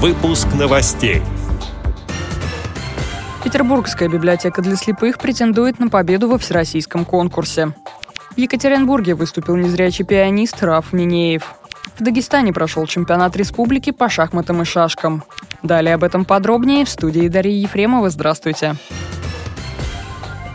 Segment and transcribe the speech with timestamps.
[0.00, 1.22] Выпуск новостей.
[3.42, 7.72] Петербургская библиотека для слепых претендует на победу во всероссийском конкурсе.
[8.30, 11.52] В Екатеринбурге выступил незрячий пианист Раф Минеев.
[11.98, 15.24] В Дагестане прошел чемпионат республики по шахматам и шашкам.
[15.64, 18.08] Далее об этом подробнее в студии Дарьи Ефремова.
[18.08, 18.76] Здравствуйте.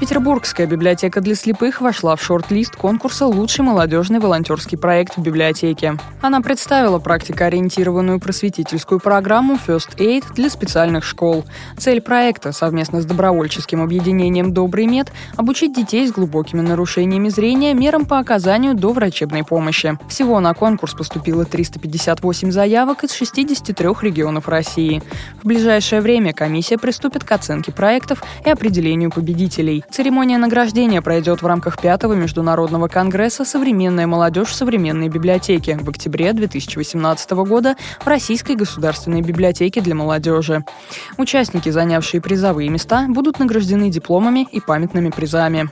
[0.04, 5.98] Петербургская библиотека для слепых вошла в шорт-лист конкурса «Лучший молодежный волонтерский проект в библиотеке».
[6.20, 11.46] Она представила практикоориентированную просветительскую программу First Aid для специальных школ.
[11.78, 18.06] Цель проекта совместно с добровольческим объединением «Добрый мед» обучить детей с глубокими нарушениями зрения мерам
[18.06, 19.97] по оказанию доврачебной помощи.
[20.10, 25.02] Всего на конкурс поступило 358 заявок из 63 регионов России.
[25.42, 29.86] В ближайшее время комиссия приступит к оценке проектов и определению победителей.
[29.93, 36.33] Церемония награждения пройдет в рамках пятого международного конгресса «Современная молодежь в современной библиотеке» в октябре
[36.33, 40.66] 2018 года в Российской государственной библиотеке для молодежи.
[41.19, 45.69] Участники, занявшие призовые места, будут награждены дипломами и памятными призами.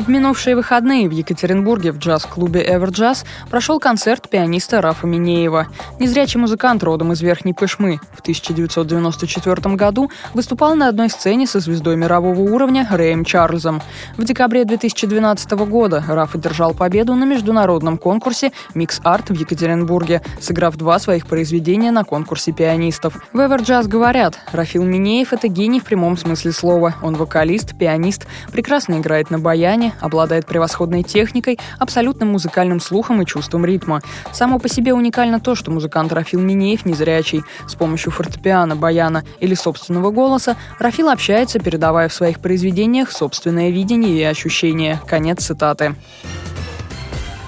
[0.00, 5.66] В минувшие выходные в Екатеринбурге в джаз-клубе Everjazz прошел концерт пианиста Рафа Минеева.
[5.98, 11.96] Незрячий музыкант родом из Верхней Пышмы в 1994 году выступал на одной сцене со звездой
[11.96, 13.82] мирового уровня Рэем Чарльзом.
[14.16, 20.76] В декабре 2012 года Раф одержал победу на международном конкурсе «Микс Арт» в Екатеринбурге, сыграв
[20.76, 23.22] два своих произведения на конкурсе пианистов.
[23.34, 26.94] В Everjazz говорят, Рафил Минеев– это гений в прямом смысле слова.
[27.02, 33.64] Он вокалист, пианист, прекрасно играет на баяне, обладает превосходной техникой, абсолютным музыкальным слухом и чувством
[33.64, 34.00] ритма.
[34.32, 37.42] Само по себе уникально то, что музыкант Рафил Минеев незрячий.
[37.66, 44.18] С помощью фортепиано, баяна или собственного голоса Рафил общается, передавая в своих произведениях собственное видение
[44.18, 45.00] и ощущения.
[45.06, 45.94] Конец цитаты.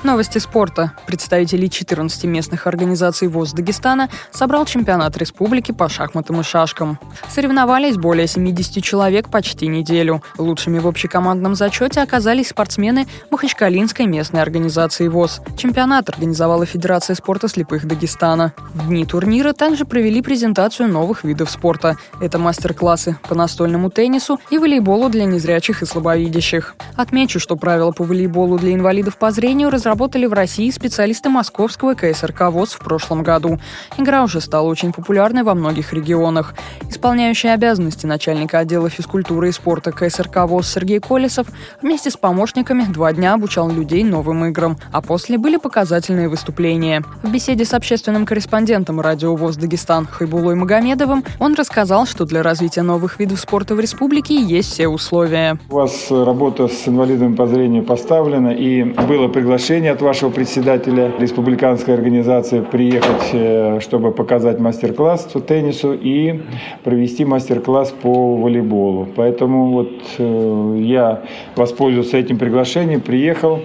[0.04, 0.94] Новости спорта.
[1.06, 6.98] Представители 14 местных организаций ВОЗ Дагестана собрал чемпионат республики по шахматам и шашкам.
[7.28, 10.20] Соревновались более 70 человек почти неделю.
[10.38, 15.40] Лучшими в общекомандном зачете оказались спортсмены Махачкалинской местной организации ВОЗ.
[15.56, 18.54] Чемпионат организовала Федерация спорта слепых Дагестана.
[18.74, 21.96] В дни турнира также провели презентацию новых видов спорта.
[22.20, 26.74] Это мастер-классы по настольному теннису и волейболу для незрячих и слабовидящих.
[26.96, 32.48] Отмечу, что правила по волейболу для инвалидов по зрению работали в России специалисты московского КСРК
[32.50, 33.58] ВОЗ в прошлом году.
[33.98, 36.54] Игра уже стала очень популярной во многих регионах.
[36.88, 41.46] Исполняющий обязанности начальника отдела физкультуры и спорта КСРК ВОЗ Сергей Колесов
[41.82, 47.04] вместе с помощниками два дня обучал людей новым играм, а после были показательные выступления.
[47.22, 52.80] В беседе с общественным корреспондентом радио ВОЗ Дагестан Хайбулой Магомедовым он рассказал, что для развития
[52.80, 55.58] новых видов спорта в республике есть все условия.
[55.68, 61.10] У вас работа с инвалидами по зрению поставлена, и было приглашение приглашение от вашего председателя
[61.18, 66.40] республиканской организации приехать, э, чтобы показать мастер-класс по теннису и
[66.84, 69.08] провести мастер-класс по волейболу.
[69.16, 71.22] Поэтому вот э, я
[71.56, 73.60] воспользовался этим приглашением, приехал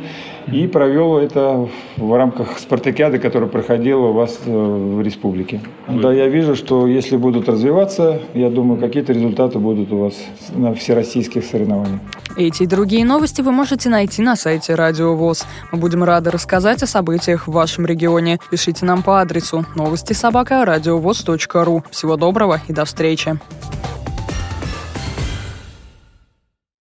[0.52, 5.62] и провел это в рамках спартакиады, которая проходила у вас э, в республике.
[5.88, 10.14] Да, я вижу, что если будут развиваться, я думаю, какие-то результаты будут у вас
[10.56, 12.00] на всероссийских соревнованиях.
[12.38, 15.46] Эти и другие новости вы можете найти на сайте Радио ВОЗ.
[15.72, 18.40] Мы будем рады рассказать о событиях в вашем регионе.
[18.52, 21.84] Пишите нам по адресу новости собака ру.
[21.90, 23.40] Всего доброго и до встречи.